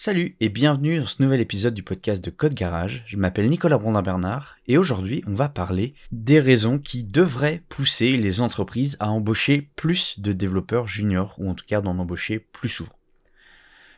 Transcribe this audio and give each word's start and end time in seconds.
Salut 0.00 0.36
et 0.38 0.48
bienvenue 0.48 1.00
dans 1.00 1.06
ce 1.06 1.20
nouvel 1.20 1.40
épisode 1.40 1.74
du 1.74 1.82
podcast 1.82 2.24
de 2.24 2.30
Code 2.30 2.54
Garage. 2.54 3.02
Je 3.08 3.16
m'appelle 3.16 3.48
Nicolas 3.48 3.78
Brondin-Bernard 3.78 4.56
et 4.68 4.78
aujourd'hui 4.78 5.24
on 5.26 5.34
va 5.34 5.48
parler 5.48 5.92
des 6.12 6.38
raisons 6.38 6.78
qui 6.78 7.02
devraient 7.02 7.64
pousser 7.68 8.16
les 8.16 8.40
entreprises 8.40 8.96
à 9.00 9.10
embaucher 9.10 9.68
plus 9.74 10.20
de 10.20 10.30
développeurs 10.32 10.86
juniors 10.86 11.34
ou 11.38 11.50
en 11.50 11.54
tout 11.54 11.64
cas 11.66 11.80
d'en 11.80 11.98
embaucher 11.98 12.38
plus 12.38 12.68
souvent. 12.68 12.92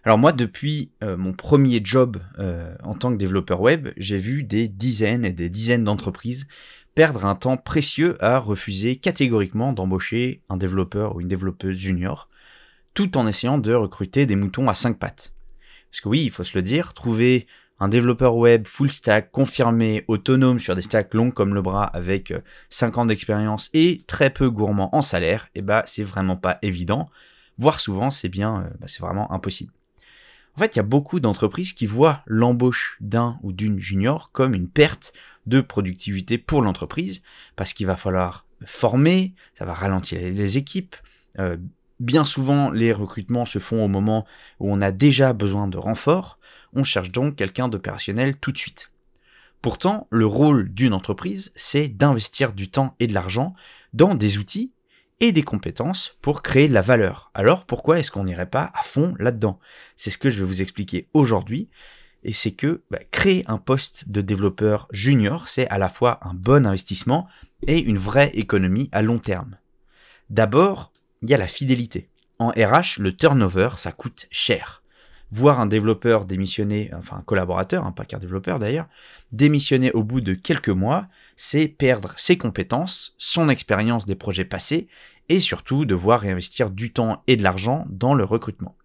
Alors 0.03 0.17
moi 0.17 0.33
depuis 0.33 0.91
euh, 1.03 1.19
mon 1.19 1.35
premier 1.35 1.83
job 1.85 2.17
euh, 2.39 2.75
en 2.83 2.95
tant 2.95 3.13
que 3.13 3.19
développeur 3.19 3.61
web, 3.61 3.91
j'ai 3.99 4.17
vu 4.17 4.43
des 4.43 4.69
dizaines 4.69 5.27
et 5.27 5.35
des 5.35 5.51
dizaines 5.51 5.85
d'entreprises 5.85 6.47
perdre 6.95 7.27
un 7.27 7.35
temps 7.35 7.59
précieux 7.59 8.17
à 8.25 8.39
refuser 8.39 8.97
catégoriquement 8.97 9.75
d'embaucher 9.75 10.41
un 10.49 10.57
développeur 10.57 11.15
ou 11.15 11.21
une 11.21 11.29
développeuse 11.29 11.77
junior 11.77 12.31
tout 12.95 13.19
en 13.19 13.27
essayant 13.27 13.59
de 13.59 13.75
recruter 13.75 14.25
des 14.25 14.35
moutons 14.35 14.71
à 14.71 14.75
cinq 14.75 14.99
pattes. 14.99 15.35
Parce 15.91 16.01
que 16.01 16.09
oui, 16.09 16.23
il 16.23 16.31
faut 16.31 16.45
se 16.45 16.57
le 16.57 16.63
dire, 16.63 16.95
trouver 16.95 17.47
un 17.81 17.89
développeur 17.89 18.37
web 18.37 18.67
full 18.67 18.91
stack, 18.91 19.31
confirmé, 19.31 20.05
autonome 20.07 20.59
sur 20.59 20.77
des 20.77 20.83
stacks 20.83 21.15
longs 21.15 21.31
comme 21.31 21.55
le 21.55 21.63
bras 21.63 21.85
avec 21.85 22.33
5 22.69 22.97
euh, 22.97 23.01
ans 23.01 23.07
d'expérience 23.07 23.71
et 23.73 24.03
très 24.07 24.31
peu 24.31 24.51
gourmand 24.51 24.95
en 24.95 25.03
salaire, 25.03 25.49
et 25.55 25.61
eh 25.61 25.63
bah 25.63 25.83
c'est 25.87 26.05
vraiment 26.05 26.37
pas 26.37 26.59
évident. 26.63 27.09
Voire 27.59 27.81
souvent, 27.81 28.11
c'est 28.11 28.29
bien, 28.29 28.61
euh, 28.61 28.71
bah, 28.79 28.87
c'est 28.87 29.01
vraiment 29.01 29.33
impossible. 29.33 29.73
En 30.57 30.61
fait, 30.61 30.77
il 30.77 30.79
y 30.79 30.81
a 30.81 30.85
beaucoup 30.85 31.21
d'entreprises 31.21 31.73
qui 31.73 31.87
voient 31.87 32.23
l'embauche 32.27 32.99
d'un 33.01 33.39
ou 33.43 33.53
d'une 33.53 33.79
junior 33.79 34.31
comme 34.33 34.55
une 34.55 34.69
perte 34.69 35.13
de 35.47 35.61
productivité 35.61 36.37
pour 36.39 36.61
l'entreprise, 36.61 37.23
parce 37.57 37.73
qu'il 37.73 37.87
va 37.87 37.97
falloir 37.97 38.47
former, 38.67 39.35
ça 39.55 39.65
va 39.65 39.73
ralentir 39.73 40.21
les 40.21 40.59
équipes, 40.59 40.97
euh, 41.39 41.57
Bien 42.01 42.25
souvent, 42.25 42.71
les 42.71 42.93
recrutements 42.93 43.45
se 43.45 43.59
font 43.59 43.85
au 43.85 43.89
moment 43.89 44.27
où 44.59 44.73
on 44.73 44.81
a 44.81 44.91
déjà 44.91 45.35
besoin 45.35 45.69
de 45.69 45.77
renfort, 45.77 46.39
on 46.73 46.83
cherche 46.83 47.13
donc 47.13 47.37
quelqu'un 47.37 47.69
d'opérationnel 47.69 48.37
tout 48.37 48.53
de 48.53 48.59
suite. 48.59 48.91
Pourtant, 49.61 50.09
le 50.11 50.25
rôle 50.25 50.73
d'une 50.73 50.95
entreprise, 50.95 51.53
c'est 51.55 51.89
d'investir 51.89 52.55
du 52.55 52.71
temps 52.71 52.95
et 53.01 53.07
de 53.07 53.13
l'argent 53.13 53.55
dans 53.93 54.15
des 54.15 54.39
outils 54.39 54.73
et 55.21 55.33
des 55.33 55.43
compétences 55.43 56.17
pour 56.23 56.41
créer 56.41 56.69
de 56.69 56.73
la 56.73 56.81
valeur. 56.81 57.31
Alors 57.35 57.67
pourquoi 57.67 57.99
est-ce 57.99 58.11
qu'on 58.11 58.25
n'irait 58.25 58.49
pas 58.49 58.73
à 58.75 58.83
fond 58.83 59.15
là-dedans? 59.19 59.59
C'est 59.97 60.09
ce 60.09 60.17
que 60.17 60.31
je 60.31 60.41
vais 60.41 60.47
vous 60.47 60.63
expliquer 60.63 61.09
aujourd'hui. 61.13 61.69
Et 62.23 62.33
c'est 62.33 62.53
que 62.53 62.83
bah, 62.91 63.01
créer 63.11 63.45
un 63.47 63.59
poste 63.59 64.09
de 64.09 64.23
développeur 64.23 64.89
junior, 64.91 65.49
c'est 65.49 65.69
à 65.69 65.77
la 65.77 65.91
fois 65.91 66.19
un 66.23 66.33
bon 66.33 66.67
investissement 66.67 67.29
et 67.67 67.79
une 67.79 67.99
vraie 67.99 68.31
économie 68.33 68.89
à 68.93 69.03
long 69.03 69.19
terme. 69.19 69.57
D'abord, 70.31 70.90
il 71.23 71.31
y 71.31 71.35
a 71.35 71.39
la 71.39 71.49
fidélité. 71.49 72.09
En 72.39 72.49
RH, 72.49 72.99
le 72.99 73.15
turnover, 73.15 73.71
ça 73.77 73.93
coûte 73.93 74.27
cher. 74.31 74.83
Voir 75.33 75.61
un 75.61 75.67
développeur 75.67 76.25
démissionner, 76.25 76.91
enfin 76.95 77.19
un 77.19 77.23
collaborateur, 77.23 77.87
hein, 77.87 77.93
pas 77.93 78.05
qu'un 78.05 78.19
développeur 78.19 78.59
d'ailleurs, 78.59 78.89
démissionner 79.31 79.93
au 79.93 80.03
bout 80.03 80.21
de 80.21 80.35
quelques 80.35 80.71
mois, 80.71 81.07
c'est 81.37 81.69
perdre 81.69 82.13
ses 82.17 82.37
compétences, 82.37 83.15
son 83.19 83.49
expérience 83.49 84.07
des 84.07 84.17
projets 84.17 84.45
passés, 84.45 84.89
et 85.29 85.39
surtout 85.39 85.85
devoir 85.85 86.21
réinvestir 86.21 86.71
du 86.71 86.93
temps 86.93 87.23
et 87.29 87.37
de 87.37 87.45
l'argent 87.45 87.87
dans 87.89 88.15
le 88.15 88.25
recrutement. 88.25 88.77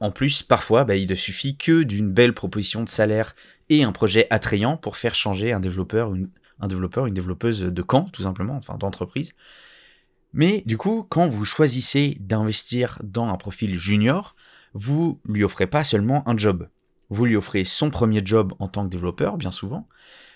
En 0.00 0.10
plus, 0.10 0.42
parfois, 0.42 0.84
bah, 0.84 0.96
il 0.96 1.08
ne 1.08 1.14
suffit 1.14 1.56
que 1.56 1.82
d'une 1.82 2.10
belle 2.10 2.34
proposition 2.34 2.82
de 2.82 2.88
salaire 2.88 3.36
et 3.68 3.84
un 3.84 3.92
projet 3.92 4.26
attrayant 4.30 4.76
pour 4.76 4.96
faire 4.96 5.14
changer 5.14 5.52
un 5.52 5.60
développeur, 5.60 6.12
un 6.60 6.68
développeur, 6.68 7.06
une 7.06 7.14
développeuse 7.14 7.60
de 7.60 7.82
camp, 7.82 8.08
tout 8.12 8.22
simplement, 8.22 8.56
enfin 8.56 8.76
d'entreprise. 8.76 9.32
Mais 10.32 10.62
du 10.66 10.76
coup, 10.76 11.06
quand 11.08 11.28
vous 11.28 11.44
choisissez 11.44 12.16
d'investir 12.20 12.98
dans 13.02 13.28
un 13.28 13.36
profil 13.36 13.78
junior, 13.78 14.36
vous 14.74 15.20
lui 15.24 15.44
offrez 15.44 15.66
pas 15.66 15.84
seulement 15.84 16.28
un 16.28 16.36
job. 16.36 16.68
Vous 17.08 17.24
lui 17.24 17.36
offrez 17.36 17.64
son 17.64 17.90
premier 17.90 18.20
job 18.24 18.52
en 18.58 18.68
tant 18.68 18.84
que 18.84 18.90
développeur, 18.90 19.36
bien 19.36 19.50
souvent. 19.50 19.88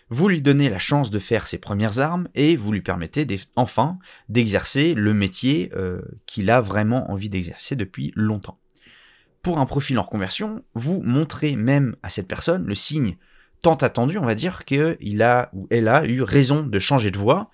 Vous 0.08 0.28
lui 0.28 0.42
donnez 0.42 0.68
la 0.68 0.78
chance 0.78 1.11
de 1.11 1.18
faire 1.18 1.46
ses 1.46 1.58
premières 1.58 2.00
armes 2.00 2.28
et 2.34 2.56
vous 2.56 2.72
lui 2.72 2.80
permettez 2.80 3.27
enfin 3.55 3.98
d'exercer 4.29 4.95
le 4.95 5.14
métier 5.14 5.70
euh, 5.77 6.00
qu'il 6.27 6.50
a 6.50 6.61
vraiment 6.61 7.11
envie 7.11 7.29
d'exercer 7.29 7.77
depuis 7.77 8.12
longtemps. 8.17 8.58
Pour 9.42 9.58
un 9.58 9.67
profil 9.67 9.98
en 9.98 10.02
reconversion, 10.02 10.64
vous 10.74 11.00
montrez 11.02 11.55
même 11.55 11.96
à 12.02 12.08
cette 12.08 12.29
personne 12.29 12.67
le 12.67 12.74
signe 12.74 13.17
tant 13.62 13.74
attendu, 13.74 14.18
on 14.18 14.24
va 14.24 14.34
dire, 14.34 14.64
qu'il 14.64 15.23
a 15.23 15.50
ou 15.52 15.67
elle 15.70 15.89
a 15.89 16.05
eu 16.06 16.23
raison 16.23 16.62
de 16.62 16.79
changer 16.79 17.11
de 17.11 17.18
voie, 17.18 17.50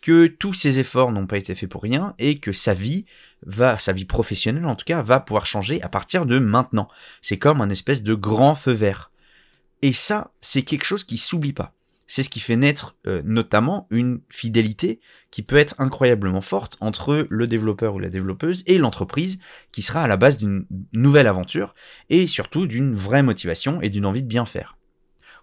que 0.00 0.26
tous 0.26 0.54
ses 0.54 0.78
efforts 0.78 1.12
n'ont 1.12 1.26
pas 1.26 1.38
été 1.38 1.54
faits 1.54 1.68
pour 1.68 1.82
rien 1.82 2.14
et 2.18 2.38
que 2.38 2.52
sa 2.52 2.74
vie 2.74 3.04
va, 3.46 3.78
sa 3.78 3.92
vie 3.92 4.04
professionnelle 4.04 4.66
en 4.66 4.76
tout 4.76 4.84
cas, 4.84 5.02
va 5.02 5.20
pouvoir 5.20 5.46
changer 5.46 5.82
à 5.82 5.88
partir 5.88 6.26
de 6.26 6.38
maintenant. 6.38 6.88
C'est 7.22 7.38
comme 7.38 7.60
un 7.60 7.70
espèce 7.70 8.02
de 8.02 8.14
grand 8.14 8.54
feu 8.54 8.72
vert. 8.72 9.10
Et 9.82 9.92
ça, 9.92 10.32
c'est 10.40 10.62
quelque 10.62 10.84
chose 10.84 11.04
qui 11.04 11.16
s'oublie 11.16 11.52
pas. 11.52 11.74
C'est 12.06 12.24
ce 12.24 12.28
qui 12.28 12.40
fait 12.40 12.56
naître 12.56 12.96
euh, 13.06 13.22
notamment 13.24 13.86
une 13.90 14.20
fidélité 14.28 15.00
qui 15.30 15.42
peut 15.42 15.56
être 15.56 15.76
incroyablement 15.78 16.40
forte 16.40 16.76
entre 16.80 17.26
le 17.30 17.46
développeur 17.46 17.94
ou 17.94 18.00
la 18.00 18.08
développeuse 18.08 18.64
et 18.66 18.78
l'entreprise 18.78 19.38
qui 19.70 19.80
sera 19.80 20.02
à 20.02 20.08
la 20.08 20.16
base 20.16 20.36
d'une 20.36 20.66
nouvelle 20.92 21.28
aventure 21.28 21.72
et 22.08 22.26
surtout 22.26 22.66
d'une 22.66 22.94
vraie 22.94 23.22
motivation 23.22 23.80
et 23.80 23.90
d'une 23.90 24.06
envie 24.06 24.24
de 24.24 24.28
bien 24.28 24.44
faire 24.44 24.76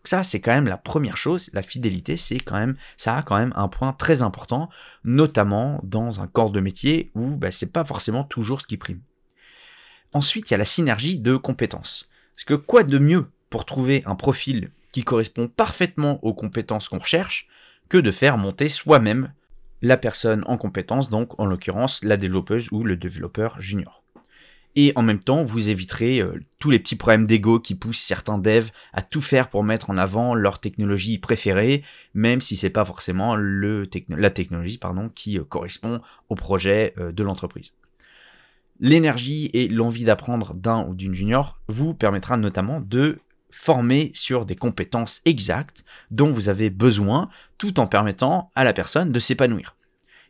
ça, 0.07 0.23
c'est 0.23 0.39
quand 0.39 0.53
même 0.53 0.67
la 0.67 0.77
première 0.77 1.17
chose. 1.17 1.49
La 1.53 1.61
fidélité, 1.61 2.17
c'est 2.17 2.39
quand 2.39 2.57
même, 2.57 2.75
ça 2.95 3.17
a 3.17 3.23
quand 3.23 3.37
même 3.37 3.53
un 3.55 3.67
point 3.67 3.93
très 3.93 4.21
important, 4.21 4.69
notamment 5.03 5.79
dans 5.83 6.21
un 6.21 6.27
corps 6.27 6.51
de 6.51 6.59
métier 6.59 7.11
où 7.13 7.35
bah, 7.35 7.51
c'est 7.51 7.71
pas 7.71 7.85
forcément 7.85 8.23
toujours 8.23 8.61
ce 8.61 8.67
qui 8.67 8.77
prime. 8.77 9.01
Ensuite, 10.13 10.49
il 10.49 10.53
y 10.53 10.55
a 10.55 10.57
la 10.57 10.65
synergie 10.65 11.19
de 11.19 11.35
compétences. 11.35 12.09
Parce 12.35 12.45
que 12.45 12.53
quoi 12.53 12.83
de 12.83 12.97
mieux 12.97 13.27
pour 13.49 13.65
trouver 13.65 14.03
un 14.05 14.15
profil 14.15 14.71
qui 14.91 15.03
correspond 15.03 15.47
parfaitement 15.47 16.23
aux 16.23 16.33
compétences 16.33 16.89
qu'on 16.89 16.99
recherche 16.99 17.47
que 17.89 17.97
de 17.97 18.11
faire 18.11 18.37
monter 18.37 18.69
soi-même 18.69 19.33
la 19.81 19.97
personne 19.97 20.43
en 20.47 20.57
compétence, 20.57 21.09
donc 21.09 21.39
en 21.39 21.45
l'occurrence 21.45 22.03
la 22.03 22.17
développeuse 22.17 22.69
ou 22.71 22.83
le 22.83 22.95
développeur 22.95 23.59
junior 23.59 23.96
et 24.77 24.93
en 24.95 25.01
même 25.01 25.19
temps 25.19 25.43
vous 25.43 25.69
éviterez 25.69 26.21
euh, 26.21 26.39
tous 26.59 26.69
les 26.69 26.77
petits 26.77 26.95
problèmes 26.95 27.25
d'ego 27.25 27.59
qui 27.59 27.73
poussent 27.73 27.99
certains 27.99 28.37
devs 28.37 28.69
à 28.93 29.01
tout 29.01 29.21
faire 29.21 29.49
pour 29.49 29.63
mettre 29.63 29.89
en 29.89 29.97
avant 29.97 30.35
leur 30.35 30.59
technologie 30.59 31.17
préférée, 31.17 31.83
même 32.13 32.41
si 32.41 32.55
c'est 32.55 32.69
pas 32.69 32.85
forcément 32.85 33.35
la 33.35 34.29
technologie 34.29 34.77
pardon 34.77 35.09
qui 35.09 35.39
euh, 35.39 35.43
correspond 35.43 35.99
au 36.29 36.35
projet 36.35 36.93
euh, 36.99 37.11
de 37.11 37.23
l'entreprise. 37.23 37.73
L'énergie 38.79 39.49
et 39.53 39.67
l'envie 39.67 40.03
d'apprendre 40.03 40.53
d'un 40.53 40.85
ou 40.87 40.93
d'une 40.93 41.15
junior 41.15 41.59
vous 41.67 41.95
permettra 41.95 42.37
notamment 42.37 42.79
de 42.79 43.17
former 43.49 44.11
sur 44.13 44.45
des 44.45 44.55
compétences 44.55 45.21
exactes 45.25 45.83
dont 46.11 46.31
vous 46.31 46.49
avez 46.49 46.69
besoin 46.69 47.29
tout 47.57 47.79
en 47.79 47.87
permettant 47.87 48.51
à 48.53 48.63
la 48.63 48.73
personne 48.73 49.11
de 49.11 49.19
s'épanouir. 49.19 49.76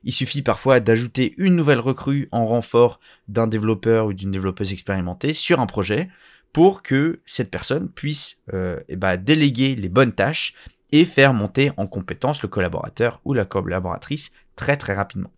Il 0.07 0.13
suffit 0.13 0.41
parfois 0.41 0.79
d'ajouter 0.79 1.34
une 1.38 1.57
nouvelle 1.57 1.81
recrue 1.81 2.29
en 2.31 2.47
renfort 2.47 3.01
d'un 3.28 3.45
développeur 3.45 4.06
ou 4.06 4.13
d'une 4.13 4.31
développeuse 4.31 4.72
expérimentée 4.72 5.34
sur 5.34 5.59
un 5.59 5.66
projet 5.66 6.07
pour 6.53 6.81
que 6.81 7.19
cette 7.25 7.51
personne 7.51 7.90
puisse 7.90 8.38
euh, 8.53 8.79
eh 8.88 8.95
ben, 8.95 9.18
déléguer 9.18 9.75
les 9.75 9.90
bonnes 9.90 10.13
tâches 10.13 10.53
et 10.94 11.03
faire 11.03 11.34
monter 11.34 11.73
en 11.75 11.88
compétence 11.88 12.41
le 12.41 12.47
collaborateur 12.47 13.19
ou 13.25 13.34
la 13.34 13.44
collaboratrice 13.44 14.31
très 14.56 14.78
très 14.78 14.94
rapidement. 14.94 15.29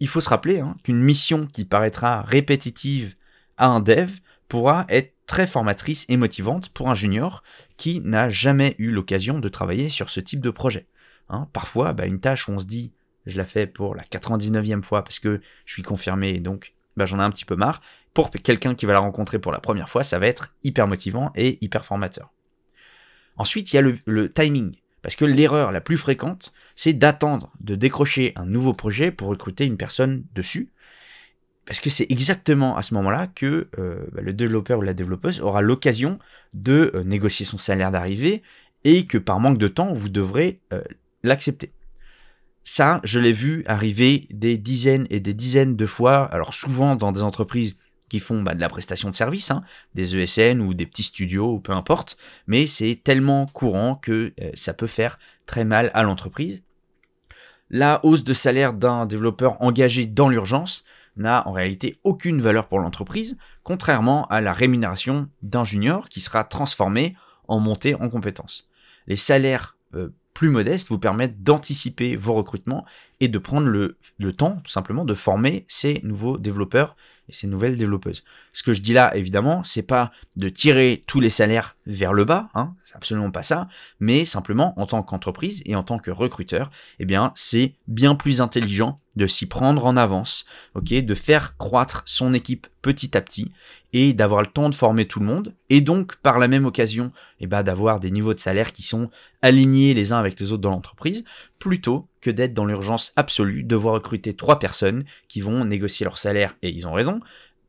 Il 0.00 0.08
faut 0.08 0.22
se 0.22 0.30
rappeler 0.30 0.60
hein, 0.60 0.74
qu'une 0.84 1.02
mission 1.02 1.46
qui 1.46 1.66
paraîtra 1.66 2.22
répétitive 2.22 3.14
à 3.58 3.66
un 3.66 3.80
dev 3.80 4.10
pourra 4.48 4.86
être 4.88 5.12
très 5.26 5.46
formatrice 5.46 6.06
et 6.08 6.16
motivante 6.16 6.70
pour 6.70 6.88
un 6.88 6.94
junior 6.94 7.42
qui 7.76 8.00
n'a 8.00 8.30
jamais 8.30 8.74
eu 8.78 8.90
l'occasion 8.90 9.38
de 9.38 9.50
travailler 9.50 9.90
sur 9.90 10.08
ce 10.08 10.20
type 10.20 10.40
de 10.40 10.50
projet. 10.50 10.86
Hein, 11.28 11.46
parfois, 11.52 11.92
bah, 11.92 12.06
une 12.06 12.20
tâche 12.20 12.48
où 12.48 12.52
on 12.52 12.58
se 12.58 12.64
dit 12.64 12.90
je 13.26 13.36
la 13.36 13.44
fais 13.44 13.66
pour 13.66 13.94
la 13.94 14.02
99e 14.04 14.82
fois 14.82 15.04
parce 15.04 15.18
que 15.18 15.40
je 15.64 15.72
suis 15.72 15.82
confirmé 15.82 16.30
et 16.30 16.40
donc 16.40 16.74
bah, 16.96 17.06
j'en 17.06 17.18
ai 17.18 17.22
un 17.22 17.30
petit 17.30 17.44
peu 17.44 17.56
marre. 17.56 17.80
Pour 18.14 18.30
quelqu'un 18.30 18.74
qui 18.74 18.84
va 18.84 18.92
la 18.92 18.98
rencontrer 18.98 19.38
pour 19.38 19.52
la 19.52 19.60
première 19.60 19.88
fois, 19.88 20.02
ça 20.02 20.18
va 20.18 20.26
être 20.26 20.54
hyper 20.64 20.86
motivant 20.86 21.32
et 21.34 21.58
hyper 21.62 21.84
formateur. 21.84 22.30
Ensuite, 23.36 23.72
il 23.72 23.76
y 23.76 23.78
a 23.78 23.82
le, 23.82 24.32
timing. 24.32 24.76
Parce 25.00 25.16
que 25.16 25.24
l'erreur 25.24 25.72
la 25.72 25.80
plus 25.80 25.96
fréquente, 25.96 26.52
c'est 26.76 26.92
d'attendre 26.92 27.52
de 27.60 27.74
décrocher 27.74 28.32
un 28.36 28.46
nouveau 28.46 28.72
projet 28.72 29.10
pour 29.10 29.28
recruter 29.28 29.64
une 29.64 29.76
personne 29.76 30.24
dessus. 30.34 30.70
Parce 31.64 31.80
que 31.80 31.90
c'est 31.90 32.06
exactement 32.10 32.76
à 32.76 32.82
ce 32.82 32.94
moment-là 32.94 33.28
que 33.28 33.68
euh, 33.78 34.04
bah, 34.12 34.20
le 34.20 34.32
développeur 34.32 34.78
ou 34.78 34.82
la 34.82 34.94
développeuse 34.94 35.40
aura 35.40 35.62
l'occasion 35.62 36.18
de 36.54 36.92
euh, 36.94 37.02
négocier 37.02 37.46
son 37.46 37.56
salaire 37.56 37.90
d'arrivée 37.90 38.42
et 38.84 39.06
que 39.06 39.18
par 39.18 39.40
manque 39.40 39.58
de 39.58 39.68
temps, 39.68 39.94
vous 39.94 40.08
devrez 40.08 40.60
euh, 40.72 40.82
l'accepter. 41.22 41.72
Ça, 42.64 43.00
je 43.04 43.18
l'ai 43.18 43.32
vu 43.32 43.64
arriver 43.66 44.28
des 44.30 44.56
dizaines 44.56 45.06
et 45.10 45.20
des 45.20 45.34
dizaines 45.34 45.76
de 45.76 45.86
fois, 45.86 46.24
alors 46.26 46.54
souvent 46.54 46.96
dans 46.96 47.12
des 47.12 47.22
entreprises 47.22 47.74
qui 48.08 48.20
font 48.20 48.42
bah, 48.42 48.54
de 48.54 48.60
la 48.60 48.68
prestation 48.68 49.08
de 49.08 49.14
service, 49.14 49.50
hein, 49.50 49.62
des 49.94 50.16
ESN 50.16 50.60
ou 50.60 50.74
des 50.74 50.86
petits 50.86 51.02
studios 51.02 51.58
peu 51.58 51.72
importe, 51.72 52.18
mais 52.46 52.66
c'est 52.66 53.00
tellement 53.02 53.46
courant 53.46 53.96
que 53.96 54.32
euh, 54.40 54.50
ça 54.54 54.74
peut 54.74 54.86
faire 54.86 55.18
très 55.46 55.64
mal 55.64 55.90
à 55.94 56.02
l'entreprise. 56.02 56.62
La 57.70 58.04
hausse 58.04 58.22
de 58.22 58.34
salaire 58.34 58.74
d'un 58.74 59.06
développeur 59.06 59.60
engagé 59.62 60.06
dans 60.06 60.28
l'urgence, 60.28 60.84
n'a 61.16 61.46
en 61.46 61.52
réalité 61.52 61.98
aucune 62.04 62.40
valeur 62.40 62.68
pour 62.68 62.78
l'entreprise, 62.78 63.36
contrairement 63.62 64.26
à 64.28 64.40
la 64.40 64.52
rémunération 64.52 65.28
d'un 65.42 65.64
junior 65.64 66.08
qui 66.08 66.20
sera 66.20 66.44
transformé 66.44 67.16
en 67.48 67.60
montée 67.60 67.94
en 67.94 68.08
compétences. 68.08 68.68
Les 69.06 69.16
salaires 69.16 69.76
euh, 69.94 70.14
plus 70.34 70.48
modestes 70.48 70.88
vous 70.88 70.98
permettent 70.98 71.42
d'anticiper 71.42 72.16
vos 72.16 72.34
recrutements 72.34 72.84
et 73.20 73.28
de 73.28 73.38
prendre 73.38 73.68
le, 73.68 73.98
le, 74.18 74.32
temps, 74.32 74.60
tout 74.64 74.70
simplement, 74.70 75.04
de 75.04 75.14
former 75.14 75.64
ces 75.68 76.00
nouveaux 76.02 76.38
développeurs 76.38 76.96
et 77.28 77.32
ces 77.32 77.46
nouvelles 77.46 77.76
développeuses. 77.76 78.24
Ce 78.52 78.62
que 78.62 78.72
je 78.72 78.80
dis 78.80 78.92
là, 78.92 79.14
évidemment, 79.16 79.62
c'est 79.64 79.82
pas 79.82 80.10
de 80.36 80.48
tirer 80.48 81.02
tous 81.06 81.20
les 81.20 81.30
salaires 81.30 81.76
vers 81.86 82.12
le 82.12 82.24
bas, 82.24 82.48
hein, 82.54 82.74
c'est 82.82 82.96
absolument 82.96 83.30
pas 83.30 83.42
ça, 83.42 83.68
mais 84.00 84.24
simplement 84.24 84.78
en 84.80 84.86
tant 84.86 85.02
qu'entreprise 85.02 85.62
et 85.66 85.76
en 85.76 85.82
tant 85.82 85.98
que 85.98 86.10
recruteur, 86.10 86.70
eh 86.98 87.04
bien, 87.04 87.32
c'est 87.36 87.74
bien 87.86 88.14
plus 88.14 88.40
intelligent 88.40 89.00
de 89.16 89.26
s'y 89.26 89.46
prendre 89.46 89.84
en 89.84 89.96
avance, 89.96 90.44
ok, 90.74 90.92
de 90.92 91.14
faire 91.14 91.56
croître 91.56 92.02
son 92.06 92.32
équipe 92.32 92.66
petit 92.80 93.16
à 93.16 93.20
petit 93.20 93.52
et 93.92 94.14
d'avoir 94.14 94.40
le 94.40 94.46
temps 94.46 94.70
de 94.70 94.74
former 94.74 95.06
tout 95.06 95.20
le 95.20 95.26
monde 95.26 95.54
et 95.68 95.80
donc 95.80 96.16
par 96.16 96.38
la 96.38 96.48
même 96.48 96.64
occasion, 96.64 97.12
eh 97.40 97.46
ben, 97.46 97.62
d'avoir 97.62 98.00
des 98.00 98.10
niveaux 98.10 98.34
de 98.34 98.40
salaire 98.40 98.72
qui 98.72 98.82
sont 98.82 99.10
alignés 99.42 99.94
les 99.94 100.12
uns 100.12 100.18
avec 100.18 100.40
les 100.40 100.52
autres 100.52 100.62
dans 100.62 100.70
l'entreprise, 100.70 101.24
plutôt 101.58 102.08
que 102.20 102.30
d'être 102.30 102.54
dans 102.54 102.64
l'urgence 102.64 103.12
absolue, 103.16 103.64
devoir 103.64 103.94
recruter 103.94 104.34
trois 104.34 104.58
personnes 104.58 105.04
qui 105.28 105.40
vont 105.40 105.64
négocier 105.64 106.04
leur 106.04 106.18
salaire 106.18 106.56
et 106.62 106.70
ils 106.70 106.86
ont 106.86 106.92
raison 106.92 107.20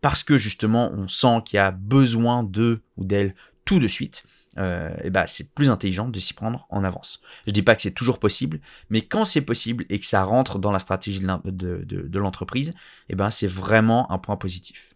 parce 0.01 0.23
que 0.23 0.37
justement 0.37 0.91
on 0.93 1.07
sent 1.07 1.41
qu'il 1.45 1.57
y 1.57 1.59
a 1.59 1.71
besoin 1.71 2.43
d'eux 2.43 2.81
ou 2.97 3.05
d'elles 3.05 3.35
tout 3.65 3.79
de 3.79 3.87
suite, 3.87 4.23
euh, 4.57 4.93
et 5.03 5.09
bah 5.09 5.25
c'est 5.27 5.53
plus 5.53 5.69
intelligent 5.69 6.07
de 6.07 6.19
s'y 6.19 6.33
prendre 6.33 6.67
en 6.69 6.83
avance. 6.83 7.21
Je 7.47 7.51
dis 7.51 7.61
pas 7.61 7.75
que 7.75 7.81
c'est 7.81 7.91
toujours 7.91 8.19
possible, 8.19 8.59
mais 8.89 9.01
quand 9.01 9.25
c'est 9.25 9.41
possible 9.41 9.85
et 9.89 9.99
que 9.99 10.05
ça 10.05 10.23
rentre 10.23 10.59
dans 10.59 10.71
la 10.71 10.79
stratégie 10.79 11.19
de 11.19 12.19
l'entreprise, 12.19 12.73
ben 13.09 13.29
c'est 13.29 13.47
vraiment 13.47 14.11
un 14.11 14.17
point 14.17 14.35
positif. 14.35 14.93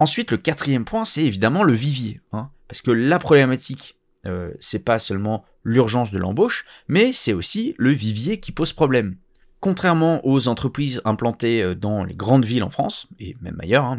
Ensuite, 0.00 0.30
le 0.30 0.36
quatrième 0.36 0.84
point, 0.84 1.04
c'est 1.04 1.24
évidemment 1.24 1.64
le 1.64 1.72
vivier, 1.72 2.20
hein, 2.32 2.50
parce 2.68 2.82
que 2.82 2.92
la 2.92 3.18
problématique, 3.18 3.96
euh, 4.26 4.52
c'est 4.60 4.84
pas 4.84 4.98
seulement 4.98 5.44
l'urgence 5.64 6.10
de 6.10 6.18
l'embauche, 6.18 6.64
mais 6.86 7.12
c'est 7.12 7.32
aussi 7.32 7.74
le 7.78 7.90
vivier 7.90 8.38
qui 8.38 8.52
pose 8.52 8.72
problème 8.72 9.16
contrairement 9.60 10.24
aux 10.26 10.48
entreprises 10.48 11.00
implantées 11.04 11.62
euh, 11.62 11.74
dans 11.74 12.04
les 12.04 12.14
grandes 12.14 12.44
villes 12.44 12.62
en 12.62 12.70
France, 12.70 13.08
et 13.18 13.36
même 13.40 13.58
ailleurs, 13.60 13.84
hein, 13.84 13.98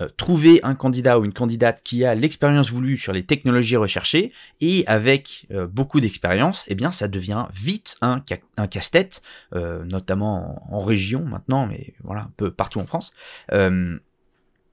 euh, 0.00 0.08
trouver 0.16 0.60
un 0.62 0.74
candidat 0.74 1.18
ou 1.18 1.24
une 1.24 1.32
candidate 1.32 1.82
qui 1.82 2.04
a 2.04 2.14
l'expérience 2.14 2.70
voulue 2.70 2.96
sur 2.96 3.12
les 3.12 3.22
technologies 3.22 3.76
recherchées 3.76 4.32
et 4.60 4.84
avec 4.86 5.46
euh, 5.50 5.66
beaucoup 5.66 6.00
d'expérience, 6.00 6.64
eh 6.68 6.74
bien 6.74 6.90
ça 6.90 7.08
devient 7.08 7.46
vite 7.54 7.96
un, 8.00 8.22
un 8.56 8.66
casse-tête, 8.66 9.22
notamment 9.52 10.56
en, 10.70 10.84
région 10.84 11.24
maintenant, 11.24 11.66
mais 11.66 11.94
voilà, 12.02 12.22
un 12.22 12.32
peu 12.36 12.50
partout 12.50 12.80
en 12.80 12.86
France. 12.86 13.12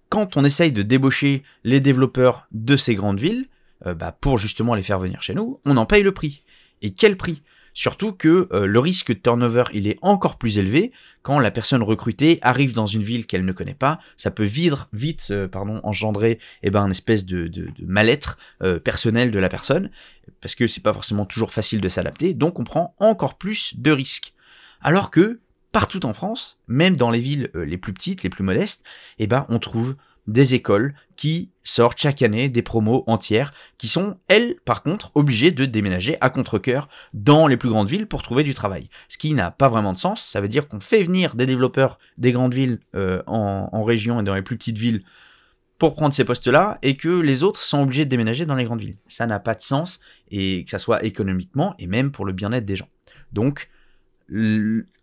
quand 0.10 0.38
on 0.38 0.44
essaye 0.44 0.72
de 0.72 0.82
débaucher 0.82 1.44
les 1.64 1.80
développeurs 1.80 2.48
de 2.52 2.76
ces 2.76 2.96
grandes 2.96 3.20
villes, 3.20 3.48
bah, 3.86 4.16
pour 4.20 4.38
justement 4.38 4.76
les 4.76 4.84
faire 4.84 5.00
venir 5.00 5.22
chez 5.22 5.34
nous, 5.34 5.60
on 5.66 5.78
en 5.78 5.86
paye 5.86 6.04
le 6.04 6.14
prix. 6.14 6.44
Et 6.82 6.92
quel 6.92 7.16
prix? 7.16 7.44
Surtout 7.74 8.12
que 8.12 8.50
euh, 8.52 8.66
le 8.66 8.80
risque 8.80 9.10
de 9.10 9.20
turnover, 9.20 9.64
il 9.74 9.88
est 9.88 9.98
encore 10.02 10.38
plus 10.38 10.58
élevé 10.58 10.92
quand 11.22 11.40
la 11.40 11.52
personne 11.52 11.84
recrutée 11.84 12.40
arrive 12.42 12.74
dans 12.74 12.86
une 12.86 13.04
ville 13.04 13.26
qu'elle 13.26 13.46
ne 13.46 13.52
connaît 13.52 13.74
pas. 13.74 14.00
Ça 14.18 14.32
peut 14.32 14.44
vite, 14.44 14.74
vite 14.94 15.28
euh, 15.32 15.48
engendrer 15.84 16.40
eh 16.64 16.70
ben, 16.70 16.86
une 16.86 16.92
espèce 16.92 17.26
de 17.26 17.50
mal-être 17.86 18.38
euh, 18.62 18.80
personnel 18.80 19.32
de 19.32 19.40
la 19.40 19.50
personne, 19.50 19.90
parce 20.42 20.56
que 20.56 20.68
c'est 20.68 20.84
pas 20.84 20.94
forcément 20.94 21.26
toujours 21.26 21.52
facile 21.52 21.82
de 21.82 21.90
s'adapter, 21.90 22.34
donc 22.34 22.60
on 22.60 22.64
prend 22.64 22.96
encore 23.00 23.38
plus 23.38 23.74
de 23.78 23.92
risques. 23.92 24.34
Alors 24.82 25.12
que 25.12 25.40
partout 25.72 26.06
en 26.06 26.14
France, 26.14 26.60
même 26.68 26.98
dans 26.98 27.12
les 27.12 27.20
villes 27.20 27.50
les 27.54 27.78
plus 27.78 27.94
petites, 27.94 28.24
les 28.24 28.30
plus 28.30 28.44
modestes, 28.44 28.84
eh 29.20 29.28
ben, 29.28 29.46
on 29.48 29.60
trouve 29.60 29.96
des 30.28 30.54
écoles 30.56 30.94
qui 31.16 31.52
sortent 31.64 32.00
chaque 32.00 32.22
année 32.22 32.50
des 32.50 32.62
promos 32.62 33.04
entières 33.08 33.54
qui 33.78 33.88
sont, 33.88 34.18
elles, 34.28 34.56
par 34.66 34.84
contre, 34.84 35.12
obligées 35.16 35.52
de 35.52 35.66
déménager 35.66 36.18
à 36.22 36.30
contre-coeur 36.30 36.90
dans 37.14 37.48
les 37.48 37.58
plus 37.58 37.70
grandes 37.70 37.88
villes 37.88 38.08
pour 38.08 38.24
trouver 38.24 38.44
du 38.44 38.54
travail. 38.54 38.90
Ce 39.10 39.18
qui 39.18 39.34
n'a 39.34 39.52
pas 39.52 39.70
vraiment 39.70 39.94
de 39.94 39.98
sens. 39.98 40.24
Ça 40.24 40.42
veut 40.42 40.48
dire 40.48 40.68
qu'on 40.68 40.80
fait 40.80 41.04
venir 41.04 41.36
des 41.36 41.46
développeurs 41.46 42.00
des 42.18 42.32
grandes 42.32 42.54
villes 42.54 42.80
euh, 42.96 43.22
en, 43.28 43.84
région 43.84 44.22
et 44.22 44.24
dans 44.24 44.36
les 44.36 44.42
plus 44.42 44.58
petites 44.58 44.78
villes 44.78 45.04
pour 45.78 45.96
prendre 45.96 46.14
ces 46.14 46.26
postes-là 46.26 46.78
et 46.84 46.96
que 46.96 47.10
les 47.10 47.42
autres 47.42 47.64
sont 47.64 47.82
obligés 47.82 48.06
de 48.06 48.10
déménager 48.10 48.46
dans 48.46 48.56
les 48.56 48.64
grandes 48.64 48.82
villes. 48.82 48.98
Ça 49.08 49.26
n'a 49.26 49.40
pas 49.40 49.56
de 49.56 49.62
sens 49.62 50.00
et 50.30 50.64
que 50.64 50.70
ça 50.70 50.80
soit 50.80 51.04
économiquement 51.04 51.74
et 51.80 51.88
même 51.88 52.12
pour 52.12 52.26
le 52.26 52.34
bien-être 52.34 52.66
des 52.66 52.76
gens. 52.76 52.90
Donc, 53.34 53.70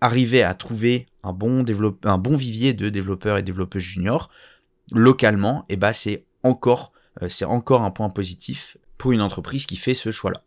arriver 0.01 0.43
à 0.43 0.55
trouver 0.55 1.07
un 1.23 1.33
bon, 1.33 1.65
un 2.05 2.19
bon 2.19 2.37
vivier 2.37 2.73
de 2.73 2.89
développeurs 2.89 3.37
et 3.37 3.43
développeuses 3.43 3.83
juniors, 3.83 4.31
localement, 4.93 5.65
et 5.69 5.75
eh 5.75 5.77
ben 5.77 5.93
c'est 5.93 6.25
encore, 6.43 6.93
euh, 7.23 7.29
encore 7.47 7.83
un 7.83 7.91
point 7.91 8.11
positif 8.11 8.77
pour 8.97 9.13
une 9.13 9.21
entreprise 9.21 9.67
qui 9.67 9.77
fait 9.77 9.95
ce 9.95 10.11
choix-là. 10.11 10.43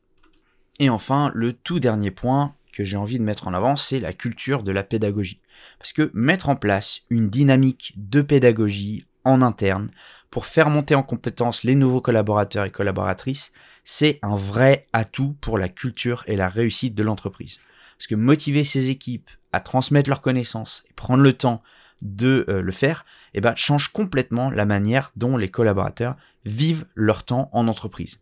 Et 0.79 0.89
enfin, 0.89 1.31
le 1.33 1.53
tout 1.53 1.79
dernier 1.79 2.11
point 2.11 2.55
que 2.73 2.83
j'ai 2.83 2.97
envie 2.97 3.19
de 3.19 3.23
mettre 3.23 3.47
en 3.47 3.53
avant, 3.53 3.75
c'est 3.75 3.99
la 3.99 4.13
culture 4.13 4.63
de 4.63 4.71
la 4.71 4.83
pédagogie. 4.83 5.41
Parce 5.77 5.93
que 5.93 6.09
mettre 6.13 6.49
en 6.49 6.55
place 6.55 7.01
une 7.09 7.29
dynamique 7.29 7.93
de 7.97 8.21
pédagogie 8.21 9.05
en 9.23 9.41
interne 9.41 9.91
pour 10.29 10.45
faire 10.45 10.69
monter 10.69 10.95
en 10.95 11.03
compétence 11.03 11.63
les 11.63 11.75
nouveaux 11.75 12.01
collaborateurs 12.01 12.65
et 12.65 12.71
collaboratrices, 12.71 13.51
c'est 13.83 14.19
un 14.21 14.35
vrai 14.35 14.87
atout 14.93 15.35
pour 15.41 15.57
la 15.57 15.69
culture 15.69 16.23
et 16.27 16.35
la 16.35 16.49
réussite 16.49 16.95
de 16.95 17.03
l'entreprise. 17.03 17.59
Parce 17.97 18.07
que 18.07 18.15
motiver 18.15 18.63
ses 18.63 18.89
équipes 18.89 19.29
à 19.51 19.59
transmettre 19.59 20.09
leurs 20.09 20.21
connaissances 20.21 20.83
et 20.89 20.93
prendre 20.93 21.21
le 21.21 21.33
temps 21.33 21.61
de 22.01 22.45
euh, 22.49 22.61
le 22.61 22.71
faire, 22.71 23.05
eh 23.33 23.41
ben, 23.41 23.55
change 23.55 23.89
complètement 23.89 24.49
la 24.49 24.65
manière 24.65 25.11
dont 25.15 25.37
les 25.37 25.49
collaborateurs 25.49 26.15
vivent 26.45 26.85
leur 26.95 27.23
temps 27.23 27.49
en 27.53 27.67
entreprise. 27.67 28.19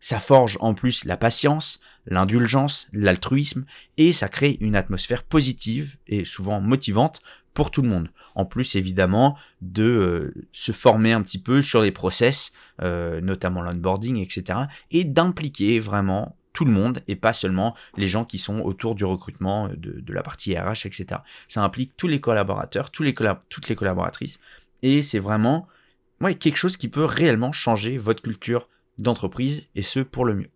Ça 0.00 0.18
forge 0.18 0.56
en 0.60 0.72
plus 0.72 1.04
la 1.04 1.18
patience, 1.18 1.78
l'indulgence, 2.06 2.88
l'altruisme, 2.92 3.66
et 3.98 4.12
ça 4.12 4.28
crée 4.28 4.56
une 4.60 4.74
atmosphère 4.74 5.22
positive 5.22 5.96
et 6.06 6.24
souvent 6.24 6.60
motivante 6.60 7.20
pour 7.52 7.70
tout 7.70 7.82
le 7.82 7.88
monde. 7.88 8.10
En 8.34 8.46
plus, 8.46 8.76
évidemment, 8.76 9.36
de 9.60 9.84
euh, 9.84 10.48
se 10.52 10.72
former 10.72 11.12
un 11.12 11.22
petit 11.22 11.40
peu 11.40 11.60
sur 11.60 11.82
les 11.82 11.90
process, 11.90 12.52
euh, 12.80 13.20
notamment 13.20 13.60
l'onboarding, 13.60 14.16
etc., 14.16 14.60
et 14.90 15.04
d'impliquer 15.04 15.80
vraiment 15.80 16.36
tout 16.60 16.66
le 16.66 16.72
monde 16.72 17.00
et 17.08 17.16
pas 17.16 17.32
seulement 17.32 17.74
les 17.96 18.10
gens 18.10 18.26
qui 18.26 18.36
sont 18.36 18.60
autour 18.60 18.94
du 18.94 19.06
recrutement 19.06 19.70
de, 19.74 20.12
la 20.12 20.22
partie 20.22 20.54
RH, 20.54 20.84
etc. 20.84 21.06
Ça 21.48 21.62
implique 21.62 21.96
tous 21.96 22.06
les 22.06 22.20
collaborateurs, 22.20 22.90
tous 22.90 23.02
les 23.02 23.14
toutes 23.48 23.70
les 23.70 23.74
collaboratrices 23.74 24.40
et 24.82 25.02
c'est 25.02 25.20
vraiment 25.20 25.66
ouais, 26.20 26.34
quelque 26.34 26.58
chose 26.58 26.76
qui 26.76 26.88
peut 26.88 27.06
réellement 27.06 27.52
changer 27.52 27.96
votre 27.96 28.20
culture 28.20 28.68
d'entreprise 28.98 29.68
et 29.74 29.80
ce 29.80 30.00
pour 30.00 30.26
le 30.26 30.34
mieux. 30.34 30.50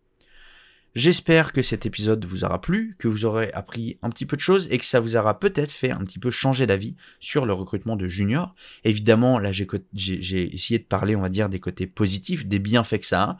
J'espère 0.94 1.54
que 1.54 1.62
cet 1.62 1.86
épisode 1.86 2.26
vous 2.26 2.44
aura 2.44 2.60
plu, 2.60 2.96
que 2.98 3.08
vous 3.08 3.24
aurez 3.24 3.50
appris 3.52 3.96
un 4.02 4.10
petit 4.10 4.26
peu 4.26 4.36
de 4.36 4.42
choses 4.42 4.68
et 4.70 4.76
que 4.76 4.84
ça 4.84 5.00
vous 5.00 5.16
aura 5.16 5.40
peut-être 5.40 5.72
fait 5.72 5.90
un 5.90 6.04
petit 6.04 6.18
peu 6.18 6.30
changer 6.30 6.66
d'avis 6.66 6.96
sur 7.18 7.46
le 7.46 7.54
recrutement 7.54 7.96
de 7.96 8.08
juniors. 8.08 8.54
Évidemment, 8.84 9.38
là 9.38 9.52
j'ai 9.52 10.54
essayé 10.54 10.78
de 10.78 10.84
parler, 10.84 11.16
on 11.16 11.22
va 11.22 11.30
dire, 11.30 11.48
des 11.48 11.60
côtés 11.60 11.86
positifs, 11.86 12.44
des 12.44 12.58
bienfaits 12.58 13.00
que 13.00 13.06
ça 13.06 13.22
a. 13.22 13.38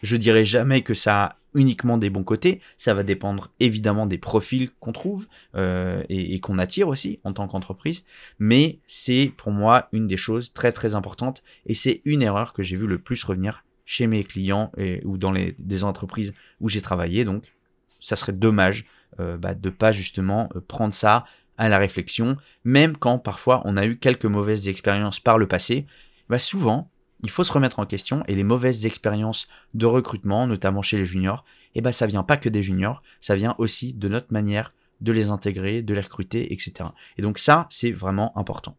Je 0.00 0.16
dirais 0.16 0.44
jamais 0.44 0.82
que 0.82 0.94
ça 0.94 1.24
a 1.24 1.37
uniquement 1.54 1.98
des 1.98 2.10
bons 2.10 2.24
côtés, 2.24 2.60
ça 2.76 2.94
va 2.94 3.02
dépendre 3.02 3.50
évidemment 3.60 4.06
des 4.06 4.18
profils 4.18 4.70
qu'on 4.80 4.92
trouve 4.92 5.26
euh, 5.54 6.02
et, 6.08 6.38
qu'on 6.40 6.58
attire 6.58 6.88
aussi 6.88 7.20
en 7.24 7.32
tant 7.32 7.48
qu'entreprise, 7.48 8.04
mais 8.38 8.78
c'est 8.86 9.32
pour 9.36 9.52
moi 9.52 9.88
une 9.92 10.06
des 10.06 10.16
choses 10.16 10.52
très 10.52 10.72
très 10.72 10.94
importantes 10.94 11.42
et 11.66 11.74
c'est 11.74 12.02
une 12.04 12.22
erreur 12.22 12.52
que 12.52 12.62
j'ai 12.62 12.76
vu 12.76 12.86
le 12.86 12.98
plus 12.98 13.22
revenir 13.24 13.64
chez 13.84 14.06
mes 14.06 14.24
clients 14.24 14.70
et, 14.76 15.00
ou 15.04 15.16
dans 15.16 15.32
les 15.32 15.54
des 15.58 15.84
entreprises 15.84 16.34
où 16.60 16.68
j'ai 16.68 16.82
travaillé, 16.82 17.24
donc 17.24 17.52
ça 18.00 18.16
serait 18.16 18.32
dommage 18.32 18.84
euh, 19.20 19.36
bah, 19.36 19.54
de 19.54 19.70
pas 19.70 19.92
justement 19.92 20.50
euh, 20.54 20.60
prendre 20.60 20.94
ça 20.94 21.24
à 21.56 21.68
la 21.68 21.78
réflexion, 21.78 22.36
même 22.64 22.96
quand 22.96 23.18
parfois 23.18 23.62
on 23.64 23.76
a 23.76 23.84
eu 23.84 23.96
quelques 23.98 24.26
mauvaises 24.26 24.68
expériences 24.68 25.18
par 25.18 25.38
le 25.38 25.48
passé, 25.48 25.86
bah 26.28 26.38
souvent 26.38 26.90
il 27.22 27.30
faut 27.30 27.44
se 27.44 27.52
remettre 27.52 27.78
en 27.78 27.86
question 27.86 28.22
et 28.28 28.34
les 28.34 28.44
mauvaises 28.44 28.86
expériences 28.86 29.48
de 29.74 29.86
recrutement, 29.86 30.46
notamment 30.46 30.82
chez 30.82 30.98
les 30.98 31.04
juniors, 31.04 31.44
eh 31.74 31.80
ben 31.80 31.92
ça 31.92 32.06
vient 32.06 32.22
pas 32.22 32.36
que 32.36 32.48
des 32.48 32.62
juniors, 32.62 33.02
ça 33.20 33.34
vient 33.34 33.54
aussi 33.58 33.92
de 33.92 34.08
notre 34.08 34.32
manière 34.32 34.72
de 35.00 35.12
les 35.12 35.30
intégrer, 35.30 35.82
de 35.82 35.94
les 35.94 36.00
recruter, 36.00 36.52
etc. 36.52 36.90
Et 37.16 37.22
donc 37.22 37.38
ça, 37.38 37.66
c'est 37.70 37.92
vraiment 37.92 38.36
important. 38.36 38.76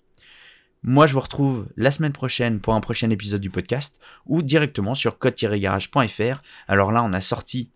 Moi, 0.82 1.08
je 1.08 1.14
vous 1.14 1.20
retrouve 1.20 1.68
la 1.76 1.92
semaine 1.92 2.14
prochaine 2.14 2.62
pour 2.62 2.74
un 2.74 2.80
prochain 2.80 3.10
épisode 3.10 3.42
du 3.42 3.50
podcast 3.50 4.00
ou 4.26 4.42
directement 4.42 4.96
sur 4.96 5.18
code-garage.fr. 5.18 6.42
Alors 6.70 6.94
là, 6.94 7.04
on 7.04 7.12
a 7.12 7.20
sorti 7.20 7.70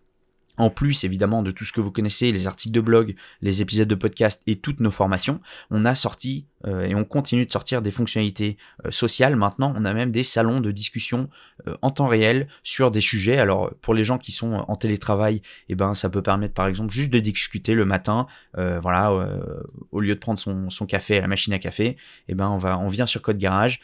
en 0.56 0.70
plus 0.70 1.04
évidemment 1.04 1.42
de 1.42 1.50
tout 1.50 1.64
ce 1.64 1.72
que 1.72 1.80
vous 1.80 1.90
connaissez, 1.90 2.32
les 2.32 2.46
articles 2.46 2.74
de 2.74 2.80
blog, 2.80 3.14
les 3.42 3.62
épisodes 3.62 3.88
de 3.88 3.94
podcast 3.94 4.42
et 4.46 4.56
toutes 4.56 4.80
nos 4.80 4.90
formations, 4.90 5.40
on 5.70 5.84
a 5.84 5.94
sorti 5.94 6.46
euh, 6.66 6.84
et 6.84 6.94
on 6.94 7.04
continue 7.04 7.44
de 7.44 7.52
sortir 7.52 7.82
des 7.82 7.90
fonctionnalités 7.90 8.56
euh, 8.84 8.90
sociales. 8.90 9.36
Maintenant, 9.36 9.74
on 9.76 9.84
a 9.84 9.92
même 9.92 10.10
des 10.10 10.24
salons 10.24 10.60
de 10.60 10.70
discussion 10.70 11.28
euh, 11.66 11.76
en 11.82 11.90
temps 11.90 12.06
réel 12.06 12.48
sur 12.62 12.90
des 12.90 13.00
sujets. 13.00 13.38
Alors 13.38 13.72
pour 13.82 13.94
les 13.94 14.04
gens 14.04 14.18
qui 14.18 14.32
sont 14.32 14.64
en 14.68 14.76
télétravail, 14.76 15.42
eh 15.68 15.74
ben 15.74 15.94
ça 15.94 16.08
peut 16.08 16.22
permettre 16.22 16.54
par 16.54 16.66
exemple 16.66 16.92
juste 16.92 17.10
de 17.10 17.20
discuter 17.20 17.74
le 17.74 17.84
matin, 17.84 18.26
voilà, 18.54 19.12
au 19.90 20.00
lieu 20.00 20.14
de 20.14 20.20
prendre 20.20 20.38
son, 20.38 20.70
son, 20.70 20.86
café 20.86 21.18
à 21.18 21.20
la 21.20 21.26
machine 21.26 21.52
à 21.52 21.58
café, 21.58 21.96
eh 22.28 22.34
ben 22.34 22.48
on 22.48 22.58
va 22.58 22.78
on 22.78 22.88
vient 22.88 23.06
sur 23.06 23.20
Code 23.22 23.38
Garage 23.38 23.80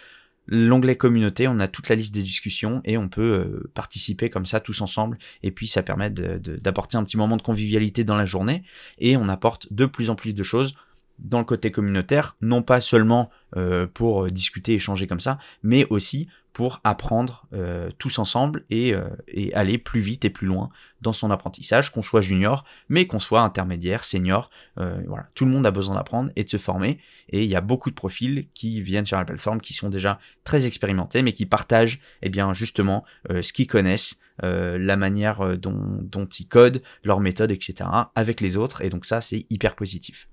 l'onglet 0.50 0.96
communauté, 0.96 1.48
on 1.48 1.60
a 1.60 1.68
toute 1.68 1.88
la 1.88 1.94
liste 1.94 2.12
des 2.12 2.22
discussions 2.22 2.82
et 2.84 2.98
on 2.98 3.08
peut 3.08 3.22
euh, 3.22 3.70
participer 3.72 4.28
comme 4.28 4.46
ça 4.46 4.60
tous 4.60 4.80
ensemble. 4.80 5.18
Et 5.42 5.52
puis 5.52 5.68
ça 5.68 5.82
permet 5.82 6.10
d'apporter 6.10 6.96
un 6.96 7.04
petit 7.04 7.16
moment 7.16 7.36
de 7.36 7.42
convivialité 7.42 8.04
dans 8.04 8.16
la 8.16 8.26
journée 8.26 8.64
et 8.98 9.16
on 9.16 9.28
apporte 9.28 9.72
de 9.72 9.86
plus 9.86 10.10
en 10.10 10.16
plus 10.16 10.34
de 10.34 10.42
choses 10.42 10.74
dans 11.22 11.38
le 11.38 11.44
côté 11.44 11.70
communautaire, 11.70 12.36
non 12.40 12.62
pas 12.62 12.80
seulement 12.80 13.30
euh, 13.56 13.86
pour 13.92 14.26
discuter, 14.28 14.74
échanger 14.74 15.06
comme 15.06 15.20
ça, 15.20 15.38
mais 15.62 15.86
aussi 15.90 16.28
pour 16.52 16.80
apprendre 16.82 17.46
euh, 17.52 17.90
tous 17.98 18.18
ensemble 18.18 18.64
et, 18.70 18.94
euh, 18.94 19.08
aller 19.54 19.78
plus 19.78 20.00
vite 20.00 20.24
et 20.24 20.30
plus 20.30 20.46
loin 20.46 20.70
dans 21.00 21.12
son 21.12 21.30
apprentissage, 21.30 21.90
qu'on 21.90 22.02
soit 22.02 22.20
junior, 22.20 22.64
mais 22.88 23.06
qu'on 23.06 23.18
soit 23.18 23.42
intermédiaire, 23.42 24.04
senior. 24.04 24.50
voilà, 24.76 25.28
tout 25.34 25.46
le 25.46 25.50
monde 25.50 25.66
a 25.66 25.70
besoin 25.70 25.94
d'apprendre 25.94 26.30
et 26.36 26.44
de 26.44 26.48
se 26.48 26.58
former, 26.58 26.98
et 27.30 27.42
il 27.42 27.48
y 27.48 27.56
a 27.56 27.60
beaucoup 27.60 27.90
de 27.90 27.94
profils 27.94 28.48
qui 28.52 28.82
viennent 28.82 29.06
sur 29.06 29.16
la 29.16 29.24
plateforme 29.24 29.60
qui 29.60 29.72
sont 29.72 29.88
déjà 29.88 30.18
très 30.44 30.66
expérimentés, 30.66 31.22
mais 31.22 31.32
qui 31.32 31.46
partagent, 31.46 32.00
eh 32.20 32.28
bien, 32.28 32.52
justement, 32.52 33.04
ce 33.30 33.52
qu'ils 33.54 33.66
connaissent, 33.66 34.18
la 34.42 34.96
manière 34.96 35.56
dont, 35.56 35.98
dont 36.02 36.26
ils 36.26 36.46
codent, 36.46 36.82
leurs 37.02 37.20
méthodes, 37.20 37.50
etc., 37.50 37.88
avec 38.14 38.42
les 38.42 38.58
autres, 38.58 38.82
et 38.82 38.90
donc 38.90 39.06
ça, 39.06 39.22
c'est 39.22 39.46
hyper 39.48 39.76
positif. 39.76 40.28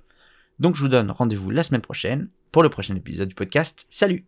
Donc 0.59 0.75
je 0.75 0.81
vous 0.81 0.87
donne 0.87 1.11
rendez-vous 1.11 1.49
la 1.49 1.63
semaine 1.63 1.81
prochaine 1.81 2.29
pour 2.51 2.63
le 2.63 2.69
prochain 2.69 2.95
épisode 2.95 3.29
du 3.29 3.35
podcast. 3.35 3.85
Salut 3.89 4.25